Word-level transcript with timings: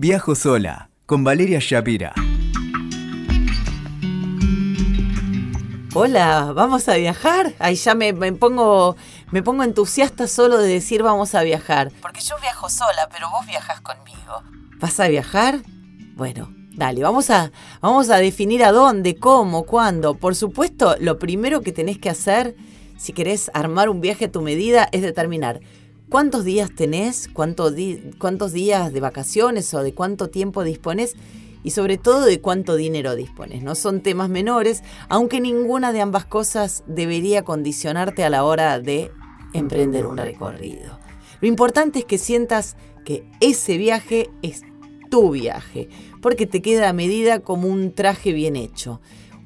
Viajo 0.00 0.36
sola 0.36 0.90
con 1.06 1.24
Valeria 1.24 1.58
Shapira. 1.60 2.14
Hola, 5.92 6.52
¿vamos 6.54 6.88
a 6.88 6.94
viajar? 6.94 7.54
Ahí 7.58 7.74
ya 7.74 7.96
me, 7.96 8.12
me, 8.12 8.32
pongo 8.32 8.94
me 9.32 9.42
pongo 9.42 9.64
entusiasta 9.64 10.28
solo 10.28 10.58
de 10.58 10.68
decir 10.68 11.02
vamos 11.02 11.34
a 11.34 11.42
viajar. 11.42 11.90
Porque 12.00 12.20
yo 12.20 12.36
viajo 12.40 12.68
sola, 12.68 13.08
pero 13.10 13.28
vos 13.28 13.44
viajas 13.44 13.80
conmigo. 13.80 14.44
¿Vas 14.76 15.00
a 15.00 15.08
viajar? 15.08 15.62
Bueno, 16.14 16.54
dale, 16.74 17.02
vamos 17.02 17.28
a, 17.30 17.50
vamos 17.80 18.08
a 18.10 18.18
definir 18.18 18.62
a 18.62 18.70
dónde, 18.70 19.16
cómo, 19.16 19.64
cuándo. 19.64 20.14
Por 20.14 20.36
supuesto, 20.36 20.94
lo 21.00 21.18
primero 21.18 21.62
que 21.62 21.72
tenés 21.72 21.98
que 21.98 22.08
hacer 22.08 22.54
si 22.96 23.12
querés 23.12 23.50
armar 23.52 23.88
un 23.88 24.00
viaje 24.00 24.26
a 24.26 24.30
tu 24.30 24.42
medida 24.42 24.88
es 24.92 25.02
determinar 25.02 25.58
cuántos 26.08 26.44
días 26.44 26.70
tenés, 26.74 27.28
cuántos 27.28 27.74
días 27.74 28.92
de 28.92 29.00
vacaciones 29.00 29.72
o 29.74 29.82
de 29.82 29.94
cuánto 29.94 30.28
tiempo 30.28 30.64
dispones 30.64 31.14
y 31.62 31.70
sobre 31.70 31.98
todo 31.98 32.24
de 32.24 32.40
cuánto 32.40 32.76
dinero 32.76 33.14
dispones. 33.14 33.62
No 33.62 33.74
son 33.74 34.00
temas 34.00 34.28
menores, 34.28 34.82
aunque 35.08 35.40
ninguna 35.40 35.92
de 35.92 36.00
ambas 36.00 36.24
cosas 36.24 36.84
debería 36.86 37.42
condicionarte 37.44 38.24
a 38.24 38.30
la 38.30 38.44
hora 38.44 38.80
de 38.80 39.10
emprender 39.52 40.06
un 40.06 40.16
recorrido. 40.16 40.98
Lo 41.40 41.48
importante 41.48 42.00
es 42.00 42.04
que 42.04 42.18
sientas 42.18 42.76
que 43.04 43.24
ese 43.40 43.76
viaje 43.76 44.30
es 44.42 44.62
tu 45.10 45.30
viaje, 45.30 45.88
porque 46.20 46.46
te 46.46 46.60
queda 46.60 46.88
a 46.88 46.92
medida 46.92 47.40
como 47.40 47.68
un 47.68 47.92
traje 47.92 48.32
bien 48.32 48.56
hecho. 48.56 49.00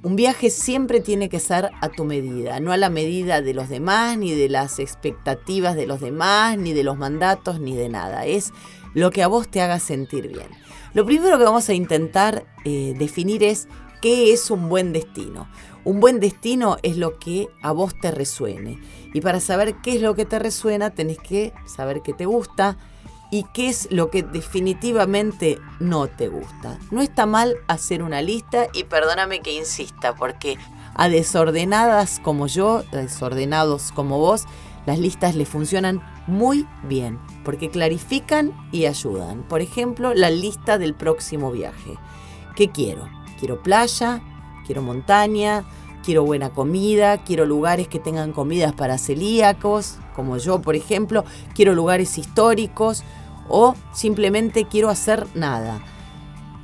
Un 0.04 0.16
viaje 0.16 0.50
siempre 0.50 1.00
tiene 1.00 1.28
que 1.28 1.38
ser 1.38 1.70
a 1.80 1.88
tu 1.88 2.04
medida, 2.04 2.58
no 2.58 2.72
a 2.72 2.76
la 2.76 2.90
medida 2.90 3.40
de 3.40 3.54
los 3.54 3.68
demás, 3.68 4.18
ni 4.18 4.32
de 4.34 4.48
las 4.48 4.80
expectativas 4.80 5.76
de 5.76 5.86
los 5.86 6.00
demás, 6.00 6.58
ni 6.58 6.72
de 6.72 6.82
los 6.82 6.98
mandatos, 6.98 7.60
ni 7.60 7.76
de 7.76 7.88
nada. 7.88 8.26
Es 8.26 8.52
lo 8.94 9.12
que 9.12 9.22
a 9.22 9.28
vos 9.28 9.48
te 9.48 9.60
haga 9.60 9.78
sentir 9.78 10.26
bien. 10.26 10.48
Lo 10.92 11.06
primero 11.06 11.38
que 11.38 11.44
vamos 11.44 11.68
a 11.68 11.74
intentar 11.74 12.44
eh, 12.64 12.94
definir 12.98 13.44
es 13.44 13.68
qué 14.00 14.32
es 14.32 14.50
un 14.50 14.68
buen 14.68 14.92
destino. 14.92 15.48
Un 15.84 16.00
buen 16.00 16.18
destino 16.18 16.78
es 16.82 16.96
lo 16.96 17.20
que 17.20 17.46
a 17.62 17.70
vos 17.70 17.94
te 18.00 18.10
resuene. 18.10 18.80
Y 19.14 19.20
para 19.20 19.38
saber 19.38 19.76
qué 19.84 19.94
es 19.94 20.02
lo 20.02 20.16
que 20.16 20.24
te 20.24 20.40
resuena, 20.40 20.90
tenés 20.90 21.18
que 21.18 21.52
saber 21.64 22.02
qué 22.02 22.12
te 22.12 22.26
gusta, 22.26 22.76
y 23.32 23.44
qué 23.54 23.70
es 23.70 23.88
lo 23.90 24.10
que 24.10 24.22
definitivamente 24.22 25.58
no 25.80 26.06
te 26.06 26.28
gusta. 26.28 26.78
No 26.90 27.00
está 27.00 27.24
mal 27.24 27.56
hacer 27.66 28.02
una 28.02 28.20
lista 28.20 28.66
y 28.74 28.84
perdóname 28.84 29.40
que 29.40 29.54
insista, 29.54 30.14
porque 30.14 30.58
a 30.94 31.08
desordenadas 31.08 32.20
como 32.22 32.46
yo, 32.46 32.82
desordenados 32.92 33.90
como 33.92 34.18
vos, 34.18 34.44
las 34.84 34.98
listas 34.98 35.34
le 35.34 35.46
funcionan 35.46 36.02
muy 36.26 36.66
bien, 36.82 37.18
porque 37.42 37.70
clarifican 37.70 38.52
y 38.70 38.84
ayudan. 38.84 39.44
Por 39.44 39.62
ejemplo, 39.62 40.12
la 40.12 40.28
lista 40.28 40.76
del 40.76 40.92
próximo 40.92 41.50
viaje. 41.50 41.96
¿Qué 42.54 42.70
quiero? 42.70 43.08
Quiero 43.40 43.62
playa, 43.62 44.20
quiero 44.66 44.82
montaña, 44.82 45.64
quiero 46.04 46.22
buena 46.24 46.50
comida, 46.50 47.16
quiero 47.24 47.46
lugares 47.46 47.88
que 47.88 47.98
tengan 47.98 48.32
comidas 48.32 48.74
para 48.74 48.98
celíacos, 48.98 49.96
como 50.14 50.36
yo, 50.36 50.60
por 50.60 50.76
ejemplo, 50.76 51.24
quiero 51.54 51.74
lugares 51.74 52.18
históricos, 52.18 53.04
o 53.48 53.74
simplemente 53.92 54.64
quiero 54.64 54.88
hacer 54.88 55.26
nada. 55.34 55.80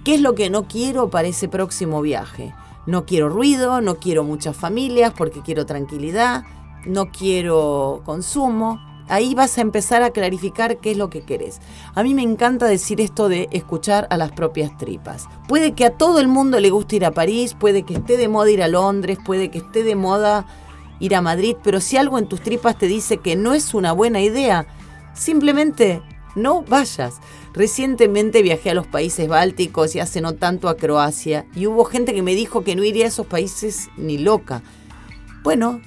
¿Qué 0.04 0.14
es 0.14 0.20
lo 0.20 0.34
que 0.34 0.50
no 0.50 0.68
quiero 0.68 1.10
para 1.10 1.28
ese 1.28 1.48
próximo 1.48 2.00
viaje? 2.00 2.54
No 2.86 3.04
quiero 3.04 3.28
ruido, 3.28 3.80
no 3.80 3.96
quiero 3.96 4.24
muchas 4.24 4.56
familias 4.56 5.12
porque 5.16 5.42
quiero 5.42 5.66
tranquilidad, 5.66 6.44
no 6.86 7.10
quiero 7.10 8.00
consumo. 8.04 8.80
Ahí 9.08 9.34
vas 9.34 9.58
a 9.58 9.62
empezar 9.62 10.02
a 10.02 10.10
clarificar 10.10 10.78
qué 10.78 10.92
es 10.92 10.96
lo 10.96 11.10
que 11.10 11.22
querés. 11.22 11.60
A 11.94 12.02
mí 12.02 12.14
me 12.14 12.22
encanta 12.22 12.66
decir 12.66 13.00
esto 13.00 13.28
de 13.28 13.48
escuchar 13.52 14.06
a 14.10 14.16
las 14.16 14.32
propias 14.32 14.76
tripas. 14.76 15.26
Puede 15.46 15.72
que 15.72 15.84
a 15.84 15.96
todo 15.96 16.20
el 16.20 16.28
mundo 16.28 16.60
le 16.60 16.70
guste 16.70 16.96
ir 16.96 17.04
a 17.04 17.10
París, 17.10 17.54
puede 17.58 17.82
que 17.82 17.94
esté 17.94 18.16
de 18.16 18.28
moda 18.28 18.50
ir 18.50 18.62
a 18.62 18.68
Londres, 18.68 19.18
puede 19.24 19.50
que 19.50 19.58
esté 19.58 19.82
de 19.82 19.94
moda 19.94 20.46
ir 21.00 21.14
a 21.14 21.22
Madrid, 21.22 21.56
pero 21.62 21.80
si 21.80 21.96
algo 21.96 22.18
en 22.18 22.28
tus 22.28 22.40
tripas 22.40 22.76
te 22.76 22.86
dice 22.86 23.18
que 23.18 23.36
no 23.36 23.54
es 23.54 23.74
una 23.74 23.92
buena 23.92 24.20
idea, 24.20 24.66
simplemente 25.14 26.02
no 26.34 26.62
vayas. 26.62 27.20
Recientemente 27.52 28.42
viajé 28.42 28.70
a 28.70 28.74
los 28.74 28.86
países 28.86 29.28
bálticos 29.28 29.94
y 29.94 30.00
hace 30.00 30.20
no 30.20 30.34
tanto 30.34 30.68
a 30.68 30.76
Croacia 30.76 31.46
y 31.54 31.66
hubo 31.66 31.84
gente 31.84 32.14
que 32.14 32.22
me 32.22 32.34
dijo 32.34 32.64
que 32.64 32.76
no 32.76 32.84
iría 32.84 33.06
a 33.06 33.08
esos 33.08 33.26
países 33.26 33.88
ni 33.96 34.18
loca. 34.18 34.62
Bueno, 35.42 35.80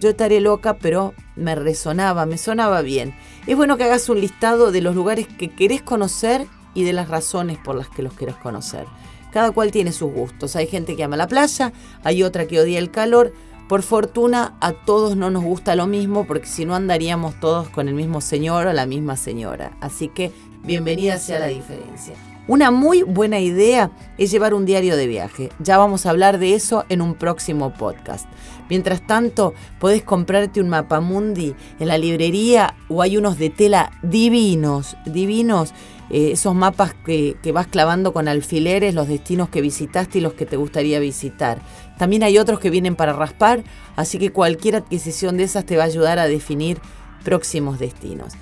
yo 0.00 0.10
estaré 0.10 0.40
loca, 0.40 0.76
pero 0.78 1.14
me 1.36 1.54
resonaba, 1.54 2.26
me 2.26 2.36
sonaba 2.36 2.82
bien. 2.82 3.14
Es 3.46 3.56
bueno 3.56 3.76
que 3.76 3.84
hagas 3.84 4.08
un 4.08 4.20
listado 4.20 4.72
de 4.72 4.80
los 4.80 4.94
lugares 4.94 5.26
que 5.26 5.48
querés 5.48 5.82
conocer 5.82 6.46
y 6.74 6.84
de 6.84 6.92
las 6.92 7.08
razones 7.08 7.58
por 7.58 7.76
las 7.76 7.88
que 7.88 8.02
los 8.02 8.12
querés 8.12 8.36
conocer. 8.36 8.86
Cada 9.32 9.50
cual 9.50 9.70
tiene 9.70 9.92
sus 9.92 10.12
gustos. 10.12 10.56
Hay 10.56 10.66
gente 10.66 10.96
que 10.96 11.04
ama 11.04 11.16
la 11.16 11.26
playa, 11.26 11.72
hay 12.02 12.22
otra 12.22 12.46
que 12.46 12.60
odia 12.60 12.78
el 12.78 12.90
calor, 12.90 13.32
por 13.68 13.82
fortuna 13.82 14.56
a 14.60 14.72
todos 14.72 15.16
no 15.16 15.30
nos 15.30 15.44
gusta 15.44 15.74
lo 15.74 15.86
mismo 15.86 16.26
porque 16.26 16.46
si 16.46 16.64
no 16.64 16.74
andaríamos 16.74 17.38
todos 17.40 17.68
con 17.68 17.88
el 17.88 17.94
mismo 17.94 18.20
señor 18.20 18.66
o 18.66 18.72
la 18.72 18.86
misma 18.86 19.16
señora. 19.16 19.76
Así 19.80 20.08
que 20.08 20.32
bienvenida 20.62 21.18
sea 21.18 21.38
la 21.38 21.46
diferencia. 21.46 22.14
Una 22.46 22.70
muy 22.70 23.02
buena 23.02 23.40
idea 23.40 23.90
es 24.18 24.30
llevar 24.30 24.52
un 24.52 24.66
diario 24.66 24.98
de 24.98 25.06
viaje. 25.06 25.48
Ya 25.60 25.78
vamos 25.78 26.04
a 26.04 26.10
hablar 26.10 26.38
de 26.38 26.54
eso 26.54 26.84
en 26.90 27.00
un 27.00 27.14
próximo 27.14 27.72
podcast. 27.72 28.28
Mientras 28.68 29.06
tanto, 29.06 29.54
podés 29.78 30.02
comprarte 30.02 30.60
un 30.60 30.68
mapamundi 30.68 31.54
en 31.80 31.88
la 31.88 31.96
librería 31.96 32.74
o 32.88 33.00
hay 33.00 33.16
unos 33.16 33.38
de 33.38 33.48
tela 33.48 33.92
divinos, 34.02 34.94
divinos, 35.06 35.72
eh, 36.10 36.30
esos 36.32 36.54
mapas 36.54 36.94
que, 36.94 37.36
que 37.42 37.52
vas 37.52 37.66
clavando 37.66 38.12
con 38.12 38.28
alfileres, 38.28 38.94
los 38.94 39.08
destinos 39.08 39.48
que 39.48 39.60
visitaste 39.60 40.18
y 40.18 40.20
los 40.20 40.34
que 40.34 40.46
te 40.46 40.56
gustaría 40.56 40.98
visitar. 40.98 41.60
También 41.98 42.22
hay 42.22 42.38
otros 42.38 42.60
que 42.60 42.70
vienen 42.70 42.96
para 42.96 43.12
raspar, 43.12 43.64
así 43.96 44.18
que 44.18 44.30
cualquier 44.30 44.76
adquisición 44.76 45.36
de 45.36 45.44
esas 45.44 45.64
te 45.64 45.76
va 45.76 45.84
a 45.84 45.86
ayudar 45.86 46.18
a 46.18 46.26
definir 46.26 46.78
próximos 47.24 47.78
destinos. 47.78 48.34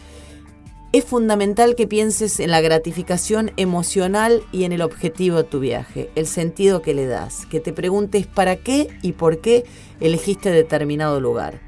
Es 0.93 1.07
fundamental 1.07 1.75
que 1.75 1.87
pienses 1.87 2.39
en 2.39 2.51
la 2.51 2.61
gratificación 2.61 3.53
emocional 3.57 4.43
y 4.53 4.65
en 4.65 4.73
el 4.73 4.83
objetivo 4.83 5.39
de 5.39 5.45
tu 5.45 5.59
viaje, 5.59 6.11
el 6.17 6.27
sentido 6.27 6.83
que 6.83 6.93
le 6.93 7.07
das, 7.07 7.47
que 7.47 7.61
te 7.61 7.73
preguntes 7.73 8.27
para 8.27 8.57
qué 8.57 8.89
y 9.01 9.13
por 9.13 9.41
qué 9.41 9.65
elegiste 10.01 10.51
determinado 10.51 11.19
lugar. 11.19 11.63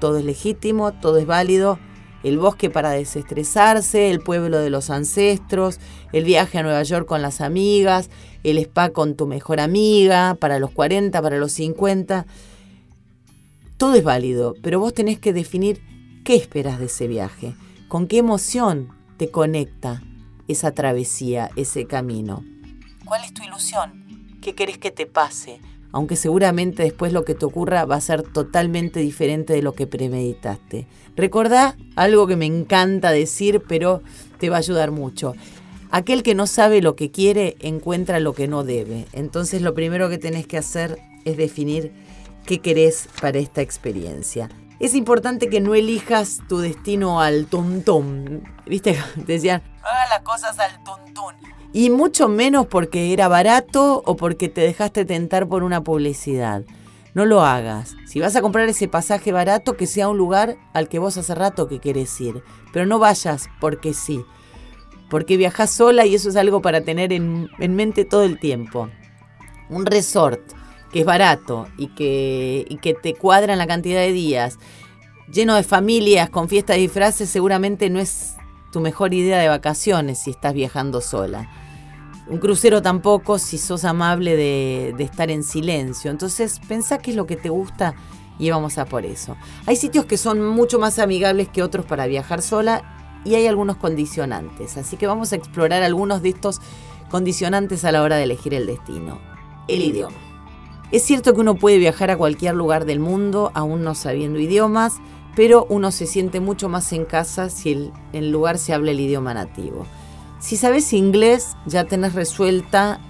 Todo 0.00 0.18
es 0.18 0.24
legítimo, 0.24 0.92
todo 0.92 1.18
es 1.18 1.26
válido, 1.26 1.78
el 2.24 2.38
bosque 2.38 2.70
para 2.70 2.90
desestresarse, 2.90 4.10
el 4.10 4.20
pueblo 4.20 4.58
de 4.58 4.70
los 4.70 4.90
ancestros, 4.90 5.78
el 6.12 6.24
viaje 6.24 6.58
a 6.58 6.62
Nueva 6.62 6.82
York 6.82 7.06
con 7.06 7.22
las 7.22 7.40
amigas, 7.40 8.10
el 8.42 8.58
spa 8.58 8.90
con 8.90 9.14
tu 9.14 9.26
mejor 9.26 9.60
amiga, 9.60 10.34
para 10.34 10.58
los 10.58 10.72
40, 10.72 11.22
para 11.22 11.38
los 11.38 11.52
50. 11.52 12.26
Todo 13.76 13.94
es 13.94 14.02
válido, 14.02 14.54
pero 14.62 14.80
vos 14.80 14.92
tenés 14.92 15.20
que 15.20 15.32
definir 15.32 15.80
qué 16.24 16.34
esperas 16.34 16.80
de 16.80 16.86
ese 16.86 17.06
viaje 17.06 17.54
con 17.94 18.08
qué 18.08 18.18
emoción 18.18 18.88
te 19.18 19.30
conecta 19.30 20.02
esa 20.48 20.72
travesía, 20.72 21.50
ese 21.54 21.86
camino. 21.86 22.42
¿Cuál 23.04 23.22
es 23.22 23.32
tu 23.32 23.44
ilusión? 23.44 24.38
¿Qué 24.42 24.56
querés 24.56 24.78
que 24.78 24.90
te 24.90 25.06
pase? 25.06 25.60
Aunque 25.94 26.16
seguramente 26.16 26.82
después 26.82 27.12
lo 27.12 27.24
que 27.24 27.36
te 27.36 27.44
ocurra 27.44 27.84
va 27.84 27.94
a 27.94 28.00
ser 28.00 28.24
totalmente 28.24 28.98
diferente 28.98 29.52
de 29.52 29.62
lo 29.62 29.74
que 29.74 29.86
premeditaste. 29.86 30.88
Recordá 31.14 31.76
algo 31.94 32.26
que 32.26 32.34
me 32.34 32.46
encanta 32.46 33.12
decir, 33.12 33.62
pero 33.68 34.02
te 34.40 34.50
va 34.50 34.56
a 34.56 34.58
ayudar 34.58 34.90
mucho. 34.90 35.34
Aquel 35.92 36.24
que 36.24 36.34
no 36.34 36.48
sabe 36.48 36.82
lo 36.82 36.96
que 36.96 37.12
quiere 37.12 37.54
encuentra 37.60 38.18
lo 38.18 38.32
que 38.32 38.48
no 38.48 38.64
debe. 38.64 39.04
Entonces 39.12 39.62
lo 39.62 39.72
primero 39.72 40.10
que 40.10 40.18
tenés 40.18 40.48
que 40.48 40.58
hacer 40.58 40.98
es 41.24 41.36
definir 41.36 41.92
qué 42.44 42.58
querés 42.58 43.08
para 43.20 43.38
esta 43.38 43.62
experiencia 43.62 44.50
es 44.80 44.94
importante 44.94 45.48
que 45.48 45.60
no 45.60 45.74
elijas 45.74 46.40
tu 46.48 46.58
destino 46.58 47.20
al 47.20 47.46
tuntún. 47.46 48.44
¿Viste? 48.66 48.98
Decían, 49.16 49.62
no 49.80 49.88
hagas 49.88 50.08
las 50.10 50.20
cosas 50.20 50.58
al 50.58 50.82
tuntún. 50.84 51.34
Y 51.72 51.90
mucho 51.90 52.28
menos 52.28 52.66
porque 52.66 53.12
era 53.12 53.28
barato 53.28 54.02
o 54.06 54.16
porque 54.16 54.48
te 54.48 54.60
dejaste 54.60 55.04
tentar 55.04 55.48
por 55.48 55.62
una 55.62 55.82
publicidad. 55.82 56.62
No 57.14 57.26
lo 57.26 57.42
hagas. 57.42 57.96
Si 58.06 58.20
vas 58.20 58.34
a 58.36 58.42
comprar 58.42 58.68
ese 58.68 58.88
pasaje 58.88 59.32
barato, 59.32 59.76
que 59.76 59.86
sea 59.86 60.08
un 60.08 60.18
lugar 60.18 60.56
al 60.72 60.88
que 60.88 60.98
vos 60.98 61.16
hace 61.16 61.34
rato 61.34 61.68
que 61.68 61.80
querés 61.80 62.20
ir. 62.20 62.42
Pero 62.72 62.86
no 62.86 62.98
vayas 62.98 63.48
porque 63.60 63.94
sí. 63.94 64.24
Porque 65.10 65.36
viajas 65.36 65.70
sola 65.70 66.06
y 66.06 66.14
eso 66.14 66.28
es 66.28 66.36
algo 66.36 66.60
para 66.60 66.80
tener 66.80 67.12
en, 67.12 67.48
en 67.58 67.76
mente 67.76 68.04
todo 68.04 68.24
el 68.24 68.38
tiempo. 68.38 68.88
Un 69.68 69.86
resort 69.86 70.42
que 70.94 71.00
es 71.00 71.06
barato 71.06 71.66
y 71.76 71.88
que, 71.88 72.64
y 72.68 72.76
que 72.76 72.94
te 72.94 73.14
cuadra 73.14 73.52
en 73.52 73.58
la 73.58 73.66
cantidad 73.66 73.98
de 73.98 74.12
días, 74.12 74.60
lleno 75.28 75.56
de 75.56 75.64
familias, 75.64 76.30
con 76.30 76.48
fiestas 76.48 76.76
y 76.76 76.82
disfraces, 76.82 77.28
seguramente 77.28 77.90
no 77.90 77.98
es 77.98 78.36
tu 78.70 78.78
mejor 78.78 79.12
idea 79.12 79.40
de 79.40 79.48
vacaciones 79.48 80.20
si 80.20 80.30
estás 80.30 80.54
viajando 80.54 81.00
sola. 81.00 81.50
Un 82.28 82.38
crucero 82.38 82.80
tampoco 82.80 83.40
si 83.40 83.58
sos 83.58 83.84
amable 83.84 84.36
de, 84.36 84.94
de 84.96 85.02
estar 85.02 85.32
en 85.32 85.42
silencio. 85.42 86.12
Entonces 86.12 86.60
pensá 86.68 86.98
qué 86.98 87.10
es 87.10 87.16
lo 87.16 87.26
que 87.26 87.34
te 87.34 87.48
gusta 87.48 87.96
y 88.38 88.50
vamos 88.50 88.78
a 88.78 88.84
por 88.84 89.04
eso. 89.04 89.36
Hay 89.66 89.74
sitios 89.74 90.04
que 90.04 90.16
son 90.16 90.46
mucho 90.46 90.78
más 90.78 91.00
amigables 91.00 91.48
que 91.48 91.64
otros 91.64 91.84
para 91.86 92.06
viajar 92.06 92.40
sola 92.40 93.20
y 93.24 93.34
hay 93.34 93.48
algunos 93.48 93.78
condicionantes. 93.78 94.76
Así 94.76 94.96
que 94.96 95.08
vamos 95.08 95.32
a 95.32 95.36
explorar 95.36 95.82
algunos 95.82 96.22
de 96.22 96.28
estos 96.28 96.60
condicionantes 97.10 97.84
a 97.84 97.90
la 97.90 98.02
hora 98.02 98.14
de 98.14 98.22
elegir 98.22 98.54
el 98.54 98.66
destino. 98.66 99.18
El 99.66 99.82
idioma. 99.82 100.33
Es 100.90 101.02
cierto 101.02 101.34
que 101.34 101.40
uno 101.40 101.56
puede 101.56 101.78
viajar 101.78 102.10
a 102.10 102.16
cualquier 102.16 102.54
lugar 102.54 102.84
del 102.84 103.00
mundo 103.00 103.50
aún 103.54 103.82
no 103.82 103.94
sabiendo 103.94 104.38
idiomas, 104.38 105.00
pero 105.34 105.66
uno 105.68 105.90
se 105.90 106.06
siente 106.06 106.40
mucho 106.40 106.68
más 106.68 106.92
en 106.92 107.04
casa 107.04 107.50
si 107.50 107.72
el, 107.72 107.92
el 108.12 108.30
lugar 108.30 108.58
se 108.58 108.72
habla 108.72 108.92
el 108.92 109.00
idioma 109.00 109.34
nativo. 109.34 109.86
Si 110.38 110.56
sabes 110.56 110.92
inglés, 110.92 111.56
ya 111.66 111.84
tenés 111.84 112.14
resuelta 112.14 113.00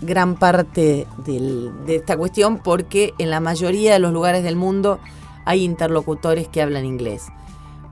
gran 0.00 0.36
parte 0.36 1.06
de 1.24 1.96
esta 1.96 2.16
cuestión 2.16 2.58
porque 2.58 3.14
en 3.18 3.30
la 3.30 3.40
mayoría 3.40 3.92
de 3.92 3.98
los 3.98 4.12
lugares 4.12 4.42
del 4.44 4.56
mundo 4.56 4.98
hay 5.44 5.64
interlocutores 5.64 6.48
que 6.48 6.62
hablan 6.62 6.84
inglés. 6.84 7.28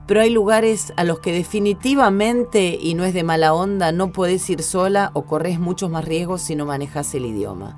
Pero 0.07 0.21
hay 0.21 0.29
lugares 0.29 0.93
a 0.97 1.03
los 1.03 1.19
que 1.19 1.31
definitivamente, 1.31 2.77
y 2.79 2.93
no 2.93 3.05
es 3.05 3.13
de 3.15 3.23
mala 3.23 3.53
onda, 3.53 3.91
no 3.91 4.11
podés 4.11 4.47
ir 4.51 4.61
sola 4.61 5.09
o 5.13 5.23
corres 5.23 5.59
muchos 5.59 5.89
más 5.89 6.05
riesgos 6.05 6.41
si 6.41 6.55
no 6.55 6.65
manejas 6.65 7.13
el 7.15 7.25
idioma. 7.25 7.77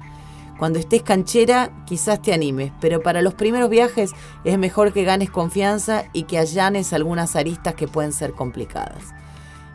Cuando 0.57 0.79
estés 0.79 1.03
canchera, 1.03 1.71
quizás 1.85 2.21
te 2.21 2.33
animes, 2.33 2.71
pero 2.81 3.01
para 3.01 3.21
los 3.21 3.35
primeros 3.35 3.69
viajes 3.69 4.11
es 4.43 4.57
mejor 4.57 4.91
que 4.91 5.03
ganes 5.03 5.29
confianza 5.29 6.05
y 6.13 6.23
que 6.23 6.39
allanes 6.39 6.93
algunas 6.93 7.35
aristas 7.35 7.75
que 7.75 7.87
pueden 7.87 8.11
ser 8.11 8.33
complicadas. 8.33 9.03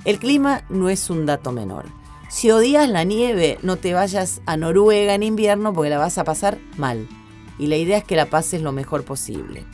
El 0.04 0.18
clima 0.18 0.64
no 0.68 0.88
es 0.88 1.08
un 1.10 1.24
dato 1.26 1.52
menor. 1.52 1.86
Si 2.28 2.50
odias 2.50 2.88
la 2.88 3.04
nieve, 3.04 3.58
no 3.62 3.76
te 3.76 3.94
vayas 3.94 4.40
a 4.46 4.56
Noruega 4.56 5.14
en 5.14 5.22
invierno 5.22 5.72
porque 5.72 5.90
la 5.90 5.98
vas 5.98 6.18
a 6.18 6.24
pasar 6.24 6.58
mal. 6.76 7.06
Y 7.58 7.68
la 7.68 7.76
idea 7.76 7.98
es 7.98 8.04
que 8.04 8.16
la 8.16 8.26
pases 8.26 8.62
lo 8.62 8.72
mejor 8.72 9.04
posible. 9.04 9.64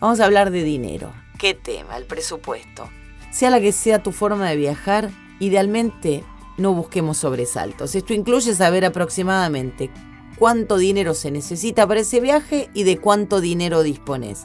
Vamos 0.00 0.20
a 0.20 0.26
hablar 0.26 0.50
de 0.50 0.64
dinero. 0.64 1.12
¿Qué 1.38 1.54
tema? 1.54 1.96
El 1.96 2.04
presupuesto. 2.04 2.90
Sea 3.30 3.48
la 3.48 3.60
que 3.60 3.72
sea 3.72 4.02
tu 4.02 4.12
forma 4.12 4.50
de 4.50 4.56
viajar, 4.56 5.10
idealmente 5.38 6.24
no 6.58 6.74
busquemos 6.74 7.16
sobresaltos. 7.16 7.94
Esto 7.94 8.12
incluye 8.12 8.54
saber 8.54 8.84
aproximadamente 8.84 9.90
cuánto 10.40 10.78
dinero 10.78 11.12
se 11.12 11.30
necesita 11.30 11.86
para 11.86 12.00
ese 12.00 12.18
viaje 12.18 12.70
y 12.72 12.84
de 12.84 12.96
cuánto 12.96 13.42
dinero 13.42 13.82
dispones. 13.82 14.44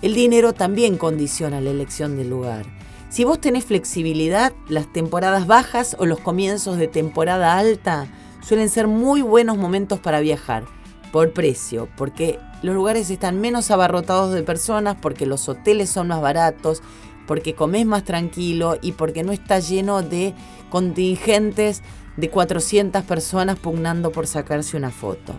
El 0.00 0.14
dinero 0.14 0.52
también 0.52 0.96
condiciona 0.96 1.60
la 1.60 1.70
elección 1.70 2.16
del 2.16 2.30
lugar. 2.30 2.66
Si 3.08 3.24
vos 3.24 3.40
tenés 3.40 3.64
flexibilidad, 3.64 4.52
las 4.68 4.92
temporadas 4.92 5.48
bajas 5.48 5.96
o 5.98 6.06
los 6.06 6.20
comienzos 6.20 6.78
de 6.78 6.86
temporada 6.86 7.58
alta 7.58 8.06
suelen 8.42 8.68
ser 8.68 8.86
muy 8.86 9.22
buenos 9.22 9.58
momentos 9.58 9.98
para 9.98 10.20
viajar, 10.20 10.66
por 11.10 11.32
precio, 11.32 11.88
porque 11.96 12.38
los 12.62 12.76
lugares 12.76 13.10
están 13.10 13.40
menos 13.40 13.72
abarrotados 13.72 14.32
de 14.32 14.44
personas, 14.44 14.96
porque 15.02 15.26
los 15.26 15.48
hoteles 15.48 15.90
son 15.90 16.06
más 16.06 16.20
baratos, 16.20 16.80
porque 17.26 17.56
comes 17.56 17.86
más 17.86 18.04
tranquilo 18.04 18.78
y 18.80 18.92
porque 18.92 19.24
no 19.24 19.32
está 19.32 19.58
lleno 19.58 20.00
de 20.02 20.32
contingentes 20.70 21.82
de 22.16 22.30
400 22.30 23.02
personas 23.04 23.58
pugnando 23.58 24.12
por 24.12 24.26
sacarse 24.26 24.76
una 24.76 24.90
foto. 24.90 25.34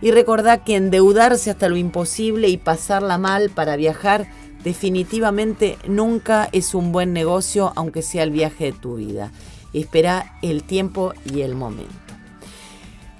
Y 0.00 0.10
recordá 0.10 0.64
que 0.64 0.76
endeudarse 0.76 1.50
hasta 1.50 1.68
lo 1.68 1.76
imposible 1.76 2.48
y 2.48 2.56
pasarla 2.56 3.18
mal 3.18 3.50
para 3.50 3.76
viajar 3.76 4.28
definitivamente 4.64 5.78
nunca 5.86 6.48
es 6.52 6.74
un 6.74 6.92
buen 6.92 7.12
negocio, 7.12 7.72
aunque 7.76 8.02
sea 8.02 8.22
el 8.22 8.30
viaje 8.30 8.66
de 8.66 8.72
tu 8.72 8.96
vida. 8.96 9.30
Espera 9.72 10.36
el 10.42 10.64
tiempo 10.64 11.14
y 11.24 11.40
el 11.40 11.54
momento. 11.54 11.92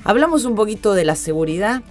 Hablamos 0.05 0.45
un 0.45 0.55
poquito 0.55 0.95
de 0.95 1.05
la 1.05 1.15
seguridad. 1.15 1.83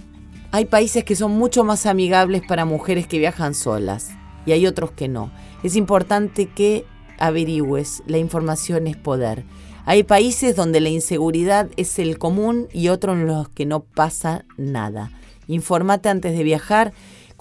Hay 0.50 0.66
países 0.66 1.04
que 1.04 1.16
son 1.16 1.32
mucho 1.32 1.64
más 1.64 1.86
amigables 1.86 2.42
para 2.46 2.66
mujeres 2.66 3.06
que 3.06 3.18
viajan 3.18 3.54
solas 3.54 4.10
y 4.44 4.52
hay 4.52 4.66
otros 4.66 4.92
que 4.92 5.08
no. 5.08 5.32
Es 5.62 5.76
importante 5.76 6.46
que 6.46 6.84
averigües, 7.18 8.02
la 8.06 8.18
información 8.18 8.86
es 8.86 8.96
poder. 8.96 9.44
Hay 9.84 10.04
países 10.04 10.54
donde 10.54 10.80
la 10.80 10.88
inseguridad 10.88 11.68
es 11.76 11.98
el 11.98 12.18
común 12.18 12.68
y 12.72 12.88
otros 12.88 13.16
en 13.16 13.26
los 13.26 13.48
que 13.48 13.66
no 13.66 13.80
pasa 13.80 14.44
nada. 14.56 15.10
Informate 15.48 16.08
antes 16.08 16.36
de 16.36 16.44
viajar 16.44 16.92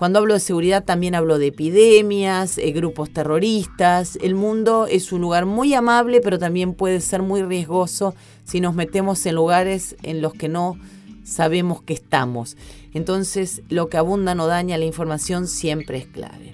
cuando 0.01 0.17
hablo 0.17 0.33
de 0.33 0.39
seguridad 0.39 0.83
también 0.83 1.13
hablo 1.13 1.37
de 1.37 1.45
epidemias, 1.45 2.57
eh, 2.57 2.71
grupos 2.71 3.11
terroristas. 3.11 4.17
El 4.19 4.33
mundo 4.33 4.87
es 4.89 5.11
un 5.11 5.21
lugar 5.21 5.45
muy 5.45 5.75
amable, 5.75 6.21
pero 6.21 6.39
también 6.39 6.73
puede 6.73 7.01
ser 7.01 7.21
muy 7.21 7.43
riesgoso 7.43 8.15
si 8.43 8.61
nos 8.61 8.73
metemos 8.73 9.23
en 9.27 9.35
lugares 9.35 9.95
en 10.01 10.23
los 10.23 10.33
que 10.33 10.49
no 10.49 10.75
sabemos 11.23 11.83
que 11.83 11.93
estamos. 11.93 12.57
Entonces, 12.95 13.61
lo 13.69 13.89
que 13.89 13.97
abunda 13.97 14.33
no 14.33 14.47
daña, 14.47 14.79
la 14.79 14.85
información 14.85 15.47
siempre 15.47 15.99
es 15.99 16.07
clave. 16.07 16.50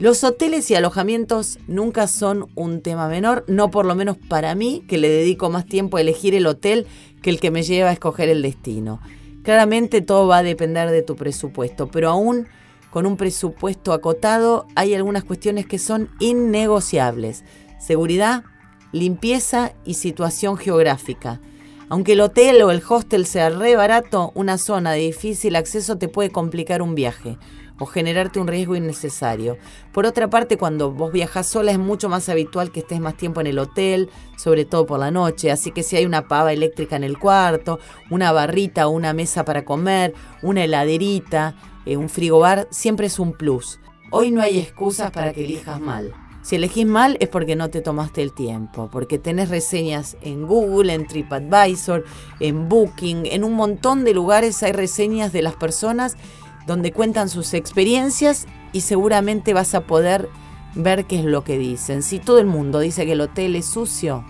Los 0.00 0.24
hoteles 0.24 0.68
y 0.72 0.74
alojamientos 0.74 1.60
nunca 1.68 2.08
son 2.08 2.48
un 2.56 2.82
tema 2.82 3.06
menor, 3.06 3.44
no 3.46 3.70
por 3.70 3.86
lo 3.86 3.94
menos 3.94 4.16
para 4.16 4.56
mí, 4.56 4.82
que 4.88 4.98
le 4.98 5.08
dedico 5.08 5.50
más 5.50 5.66
tiempo 5.66 5.96
a 5.96 6.00
elegir 6.00 6.34
el 6.34 6.48
hotel 6.48 6.88
que 7.22 7.30
el 7.30 7.38
que 7.38 7.52
me 7.52 7.62
lleva 7.62 7.90
a 7.90 7.92
escoger 7.92 8.28
el 8.28 8.42
destino. 8.42 9.00
Claramente 9.44 10.00
todo 10.00 10.26
va 10.26 10.38
a 10.38 10.42
depender 10.42 10.90
de 10.90 11.02
tu 11.02 11.14
presupuesto, 11.14 11.86
pero 11.92 12.10
aún 12.10 12.48
con 12.90 13.06
un 13.06 13.16
presupuesto 13.16 13.92
acotado 13.92 14.66
hay 14.74 14.94
algunas 14.94 15.22
cuestiones 15.22 15.64
que 15.64 15.78
son 15.78 16.10
innegociables. 16.18 17.44
Seguridad, 17.78 18.42
limpieza 18.90 19.74
y 19.84 19.94
situación 19.94 20.56
geográfica. 20.56 21.40
Aunque 21.88 22.14
el 22.14 22.20
hotel 22.20 22.60
o 22.62 22.72
el 22.72 22.82
hostel 22.88 23.26
sea 23.26 23.48
re 23.48 23.76
barato, 23.76 24.32
una 24.34 24.58
zona 24.58 24.90
de 24.90 25.00
difícil 25.02 25.54
acceso 25.54 25.98
te 25.98 26.08
puede 26.08 26.30
complicar 26.30 26.82
un 26.82 26.96
viaje 26.96 27.38
o 27.78 27.86
generarte 27.86 28.40
un 28.40 28.46
riesgo 28.46 28.76
innecesario. 28.76 29.58
Por 29.92 30.06
otra 30.06 30.30
parte, 30.30 30.56
cuando 30.56 30.92
vos 30.92 31.12
viajas 31.12 31.46
sola 31.46 31.72
es 31.72 31.78
mucho 31.78 32.08
más 32.08 32.28
habitual 32.28 32.70
que 32.70 32.80
estés 32.80 33.00
más 33.00 33.16
tiempo 33.16 33.40
en 33.40 33.48
el 33.48 33.58
hotel, 33.58 34.10
sobre 34.36 34.64
todo 34.64 34.86
por 34.86 35.00
la 35.00 35.10
noche, 35.10 35.50
así 35.50 35.72
que 35.72 35.82
si 35.82 35.96
hay 35.96 36.06
una 36.06 36.28
pava 36.28 36.52
eléctrica 36.52 36.96
en 36.96 37.04
el 37.04 37.18
cuarto, 37.18 37.80
una 38.10 38.32
barrita 38.32 38.86
o 38.86 38.90
una 38.90 39.12
mesa 39.12 39.44
para 39.44 39.64
comer, 39.64 40.14
una 40.42 40.64
heladerita, 40.64 41.56
eh, 41.86 41.96
un 41.96 42.08
frigobar, 42.08 42.68
siempre 42.70 43.06
es 43.06 43.18
un 43.18 43.32
plus. 43.32 43.80
Hoy 44.10 44.30
no 44.30 44.40
hay 44.40 44.58
excusas 44.58 45.10
para 45.10 45.32
que 45.32 45.44
elijas 45.44 45.80
mal. 45.80 46.12
Si 46.44 46.56
elegís 46.56 46.84
mal 46.84 47.16
es 47.20 47.30
porque 47.30 47.56
no 47.56 47.70
te 47.70 47.80
tomaste 47.80 48.20
el 48.20 48.34
tiempo, 48.34 48.90
porque 48.92 49.18
tenés 49.18 49.48
reseñas 49.48 50.18
en 50.20 50.46
Google, 50.46 50.92
en 50.92 51.06
TripAdvisor, 51.06 52.04
en 52.38 52.68
Booking, 52.68 53.24
en 53.24 53.44
un 53.44 53.54
montón 53.54 54.04
de 54.04 54.12
lugares 54.12 54.62
hay 54.62 54.72
reseñas 54.72 55.32
de 55.32 55.40
las 55.40 55.54
personas 55.56 56.18
donde 56.66 56.92
cuentan 56.92 57.28
sus 57.28 57.54
experiencias 57.54 58.46
y 58.72 58.82
seguramente 58.82 59.54
vas 59.54 59.74
a 59.74 59.82
poder 59.82 60.28
ver 60.74 61.04
qué 61.04 61.20
es 61.20 61.24
lo 61.24 61.44
que 61.44 61.58
dicen. 61.58 62.02
Si 62.02 62.18
todo 62.18 62.38
el 62.38 62.46
mundo 62.46 62.80
dice 62.80 63.06
que 63.06 63.12
el 63.12 63.20
hotel 63.20 63.56
es 63.56 63.66
sucio, 63.66 64.24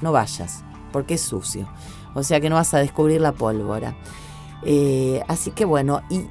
no 0.00 0.12
vayas, 0.12 0.64
porque 0.92 1.14
es 1.14 1.20
sucio. 1.20 1.68
O 2.14 2.22
sea 2.22 2.40
que 2.40 2.50
no 2.50 2.56
vas 2.56 2.74
a 2.74 2.78
descubrir 2.78 3.20
la 3.20 3.32
pólvora. 3.32 3.96
Eh, 4.64 5.22
así 5.28 5.50
que 5.50 5.64
bueno, 5.64 6.02
y 6.10 6.26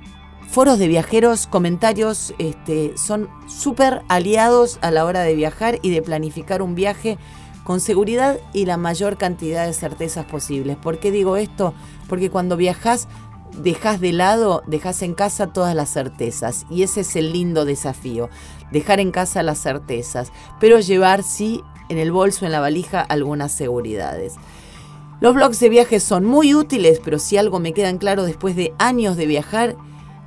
foros 0.50 0.80
de 0.80 0.88
viajeros, 0.88 1.48
comentarios, 1.48 2.34
este, 2.38 2.98
son 2.98 3.30
súper 3.48 4.02
aliados 4.08 4.80
a 4.82 4.92
la 4.92 5.06
hora 5.06 5.22
de 5.22 5.36
viajar 5.36 5.80
y 5.82 5.92
de 5.92 6.02
planificar 6.02 6.62
un 6.62 6.76
viaje 6.76 7.18
con 7.64 7.80
seguridad 7.80 8.40
y 8.54 8.66
la 8.66 8.78
mayor 8.78 9.18
cantidad 9.18 9.66
de 9.68 9.74
certezas 9.74 10.26
posibles. 10.26 10.76
¿Por 10.78 11.00
qué 11.00 11.12
digo 11.12 11.38
esto? 11.38 11.74
Porque 12.08 12.30
cuando 12.32 12.58
viajas 12.58 13.08
dejas 13.58 14.00
de 14.00 14.14
lado, 14.14 14.64
dejas 14.68 15.02
en 15.02 15.14
casa 15.14 15.48
todas 15.48 15.76
las 15.76 15.92
certezas. 15.92 16.66
Y 16.70 16.84
ese 16.84 17.02
es 17.02 17.16
el 17.16 17.34
lindo 17.34 17.66
desafío, 17.66 18.30
dejar 18.72 19.00
en 19.00 19.12
casa 19.12 19.44
las 19.44 19.62
certezas, 19.62 20.32
pero 20.60 20.80
llevar 20.80 21.24
sí 21.24 21.62
en 21.90 21.98
el 21.98 22.12
bolso, 22.12 22.46
en 22.46 22.52
la 22.52 22.60
valija, 22.60 23.02
algunas 23.02 23.52
seguridades. 23.52 24.36
Los 25.22 25.36
blogs 25.36 25.60
de 25.60 25.70
viajes 25.70 26.02
son 26.04 26.24
muy 26.24 26.56
útiles, 26.56 27.02
pero 27.04 27.20
si 27.20 27.36
algo 27.36 27.60
me 27.60 27.74
queda 27.74 27.96
claro 27.98 28.24
después 28.24 28.56
de 28.56 28.74
años 28.78 29.18
de 29.18 29.26
viajar, 29.26 29.76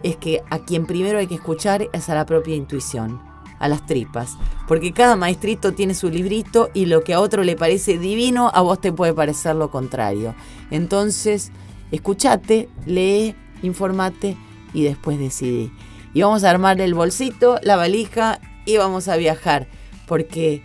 es 0.02 0.16
que 0.16 0.42
a 0.50 0.58
quien 0.58 0.84
primero 0.84 1.18
hay 1.18 1.26
que 1.26 1.36
escuchar 1.36 1.88
es 1.92 2.10
a 2.10 2.14
la 2.14 2.26
propia 2.26 2.56
intuición, 2.56 3.20
a 3.58 3.68
las 3.68 3.86
tripas, 3.86 4.36
porque 4.68 4.92
cada 4.92 5.16
maestrito 5.16 5.72
tiene 5.72 5.94
su 5.94 6.10
librito 6.10 6.68
y 6.74 6.86
lo 6.86 7.04
que 7.04 7.14
a 7.14 7.20
otro 7.20 7.42
le 7.42 7.56
parece 7.56 7.98
divino, 7.98 8.50
a 8.52 8.60
vos 8.60 8.80
te 8.80 8.92
puede 8.92 9.14
parecer 9.14 9.56
lo 9.56 9.70
contrario. 9.70 10.34
Entonces, 10.70 11.52
escuchate, 11.92 12.68
lee, 12.86 13.36
informate 13.62 14.36
y 14.74 14.82
después 14.82 15.18
decidí. 15.18 15.70
Y 16.14 16.22
vamos 16.22 16.44
a 16.44 16.50
armar 16.50 16.80
el 16.80 16.94
bolsito, 16.94 17.58
la 17.62 17.76
valija 17.76 18.40
y 18.66 18.76
vamos 18.76 19.08
a 19.08 19.16
viajar, 19.16 19.68
porque 20.06 20.62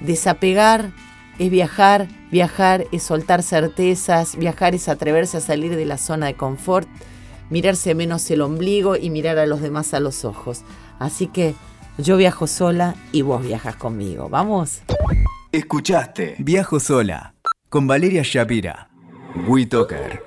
desapegar 0.00 0.90
es 1.38 1.50
viajar, 1.50 2.08
viajar 2.30 2.86
es 2.92 3.02
soltar 3.02 3.42
certezas, 3.42 4.36
viajar 4.36 4.74
es 4.74 4.88
atreverse 4.88 5.36
a 5.38 5.40
salir 5.40 5.76
de 5.76 5.86
la 5.86 5.98
zona 5.98 6.26
de 6.26 6.34
confort, 6.34 6.88
mirarse 7.50 7.94
menos 7.94 8.30
el 8.30 8.42
ombligo 8.42 8.96
y 8.96 9.10
mirar 9.10 9.38
a 9.38 9.46
los 9.46 9.60
demás 9.60 9.94
a 9.94 10.00
los 10.00 10.24
ojos. 10.24 10.62
Así 10.98 11.26
que 11.26 11.54
yo 11.98 12.16
viajo 12.16 12.46
sola 12.46 12.94
y 13.12 13.22
vos 13.22 13.42
viajas 13.42 13.76
conmigo. 13.76 14.28
¿Vamos? 14.28 14.82
Escuchaste 15.52 16.36
Viajo 16.38 16.80
sola 16.80 17.34
con 17.68 17.86
Valeria 17.86 18.22
Shapira. 18.24 18.91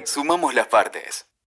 Sumamos 0.03 0.55
las 0.55 0.67
partes. 0.67 1.27